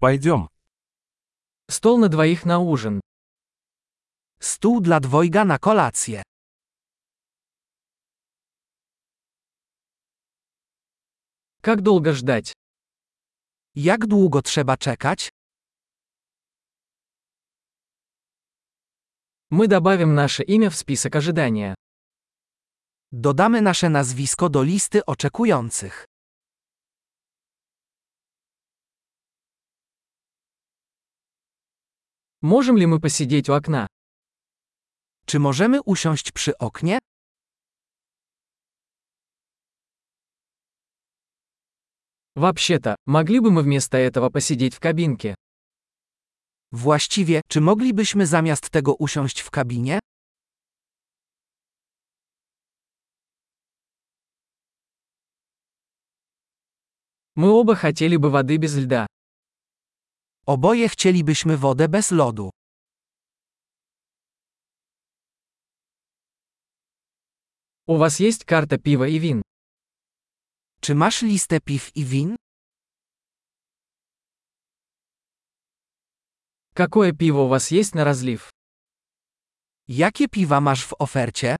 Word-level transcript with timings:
Пойдем. 0.00 0.48
Стол 1.68 1.98
на 1.98 2.08
двоих 2.08 2.44
на 2.44 2.60
ужин. 2.60 3.00
Stół 4.40 4.80
dla 4.80 5.00
dwojga 5.00 5.44
na 5.44 5.58
kolację. 5.58 6.22
Как 11.60 11.82
долго 11.82 12.12
ждать? 12.12 12.52
Jak 13.74 14.06
długo 14.06 14.42
trzeba 14.42 14.76
czekać? 14.76 15.30
Мы 19.50 19.66
добавим 19.66 20.14
наше 20.14 20.44
имя 20.44 20.70
в 20.70 20.76
список 20.76 21.16
ожидания. 21.16 21.74
Dodamy 23.12 23.62
nasze 23.62 23.88
nazwisko 23.88 24.48
do 24.48 24.62
listy 24.62 25.06
oczekujących. 25.06 26.04
Можем 32.47 32.77
ли 32.77 32.85
мы 32.85 32.99
посидеть 32.99 33.49
у 33.49 33.53
окна? 33.53 33.87
Czy 35.25 35.39
możemy 35.39 35.81
usiąść 35.81 36.31
przy 36.31 36.57
oknie? 36.57 36.99
Вообще-то, 42.35 42.95
могли 43.05 43.39
бы 43.39 43.51
мы 43.51 43.61
вместо 43.61 43.97
этого 43.97 44.29
посидеть 44.29 44.75
в 44.75 44.79
кабинке? 44.79 45.35
Właściwie, 46.71 47.41
czy 47.47 47.61
moglibyśmy 47.61 48.27
zamiast 48.27 48.69
tego 48.69 48.95
usiąść 48.95 49.39
w 49.41 49.51
kabinie? 49.51 49.99
Мы 57.35 57.49
оба 57.49 57.75
хотели 57.75 58.15
бы 58.15 58.29
воды 58.29 58.57
без 58.57 58.75
льда. 58.77 59.07
Oboje 60.47 60.89
chcielibyśmy 60.89 61.57
wodę 61.57 61.87
bez 61.87 62.11
lodu. 62.11 62.49
У 67.85 67.97
вас 67.97 68.19
есть 68.19 68.45
карта 68.45 68.77
пива 68.77 69.07
и 69.07 69.19
вин? 69.19 69.41
Czy 70.81 70.95
masz 70.95 71.21
listę 71.21 71.59
piw 71.61 71.91
i 71.95 72.05
win? 72.05 72.35
Какое 76.73 77.13
пиво 77.13 77.41
у 77.41 77.47
вас 77.47 77.71
есть 77.71 77.95
на 77.95 78.03
разлив? 78.03 78.49
Jakie 79.87 80.27
piwa 80.27 80.61
masz 80.61 80.85
w 80.85 80.93
ofercie? 80.99 81.55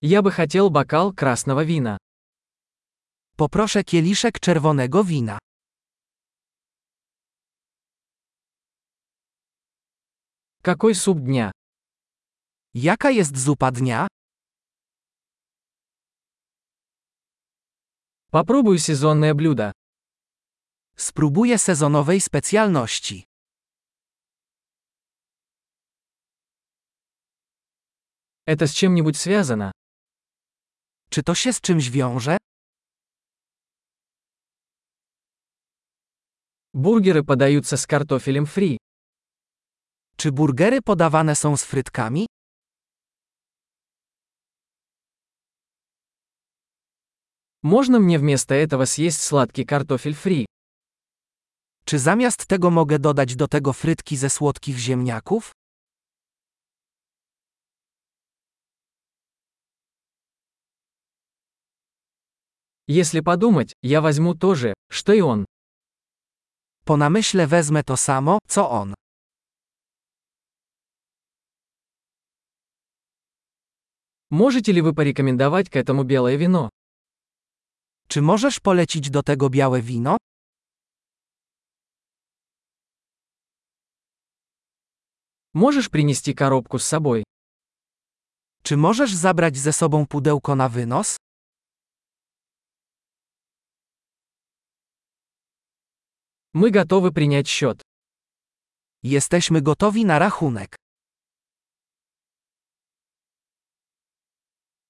Я 0.00 0.22
бы 0.22 0.30
хотел 0.30 0.68
бокал 0.70 1.12
красного 1.14 1.64
вина. 1.64 1.98
Poproszę 3.36 3.84
kieliszek 3.84 4.40
czerwonego 4.40 5.04
wina. 5.04 5.38
Какой 10.62 10.94
суп 10.94 11.18
дня? 11.18 11.50
Jaka 12.74 13.10
jest 13.10 13.36
zupa 13.36 13.70
dnia? 13.70 14.06
Попробую 18.30 18.78
сезонное 18.78 19.34
блюдо. 19.34 19.72
Spróbuję 20.96 21.58
sezonowej 21.58 22.20
specjalności. 22.20 23.24
Это 28.46 28.66
с 28.66 28.72
чем-нибудь 28.72 29.16
связано? 29.16 29.72
Czy 31.10 31.22
to 31.22 31.34
się 31.34 31.52
z 31.52 31.60
czymś 31.60 31.90
wiąże? 31.90 32.36
Бургеры 36.76 37.22
подаются 37.22 37.76
с 37.76 37.86
картофелем 37.86 38.46
фри. 38.46 38.78
Czy 40.16 40.32
burgery 40.32 40.82
podawane 40.82 41.34
są 41.36 41.56
z 41.56 41.64
frytkami? 41.64 42.26
Можно 47.62 48.00
мне 48.00 48.18
вместо 48.18 48.54
этого 48.54 48.86
съесть 48.86 49.22
сладкий 49.22 49.64
картофель 49.64 50.14
фри? 50.14 50.46
Czy 51.84 51.98
zamiast 51.98 52.46
tego 52.46 52.70
mogę 52.70 52.98
dodać 52.98 53.36
do 53.36 53.48
tego 53.48 53.72
frytki 53.72 54.16
ze 54.16 54.30
słodkich 54.30 54.78
ziemniaków? 54.78 55.52
Если 62.88 63.20
подумать, 63.20 63.74
я 63.82 64.00
возьму 64.00 64.34
то 64.34 64.54
же, 64.54 64.74
что 64.90 65.12
и 65.12 65.20
он. 65.20 65.46
Po 66.86 66.96
namyśle 66.96 67.46
wezmę 67.46 67.84
to 67.84 67.96
samo, 67.96 68.38
co 68.48 68.70
on. 68.70 68.94
Можете 74.30 74.72
ли 74.72 74.80
вы 74.80 74.94
порекомендовать 74.94 75.68
к 75.70 75.76
этому 75.76 76.04
белое 76.04 76.36
вино? 76.36 76.68
Czy 78.08 78.22
możesz 78.22 78.60
polecić 78.60 79.10
do 79.10 79.22
tego 79.22 79.50
białe 79.50 79.82
wino? 79.82 80.16
Можешь 85.54 85.90
принести 85.90 86.34
коробку 86.34 86.78
с 86.78 86.86
собой? 86.86 87.24
Czy 88.62 88.76
możesz 88.76 89.14
zabrać 89.14 89.56
ze 89.56 89.72
sobą 89.72 90.06
pudełko 90.06 90.56
na 90.56 90.68
wynos? 90.68 91.16
Мы 96.59 96.71
готовы 96.71 97.11
принять 97.13 97.47
счет. 97.47 97.83
Jesteśmy 99.03 99.61
gotowi 99.61 100.05
na 100.05 100.17
rachunek. 100.19 100.75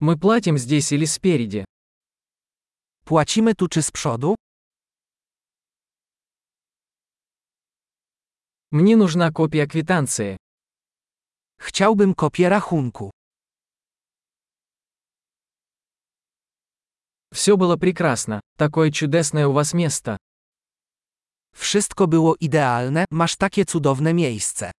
Мы 0.00 0.18
платим 0.18 0.56
здесь 0.56 0.92
или 0.92 1.04
спереди. 1.04 1.64
Płacimy 3.04 3.54
tu 3.54 3.68
czy 3.68 3.82
z 3.82 3.90
przodu? 3.90 4.34
Мне 8.70 8.96
нужна 8.96 9.30
копия 9.30 9.66
квитанции. 9.66 10.36
Chciałbym 11.58 12.14
kopię 12.14 12.48
rachunku. 12.48 13.10
Все 17.32 17.56
было 17.56 17.76
прекрасно. 17.76 18.40
Такое 18.56 18.90
чудесное 18.90 19.46
у 19.46 19.52
вас 19.52 19.74
место. 19.74 20.16
Wszystko 21.56 22.06
było 22.08 22.36
idealne, 22.40 23.04
masz 23.10 23.36
takie 23.36 23.64
cudowne 23.64 24.14
miejsce. 24.14 24.70